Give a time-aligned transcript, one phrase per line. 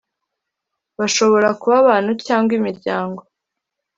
[0.99, 3.21] bashobora kuba abantu cyangwa imiryango